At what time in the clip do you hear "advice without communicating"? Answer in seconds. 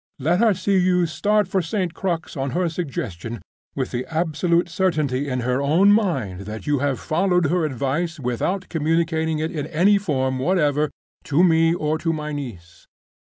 7.65-9.37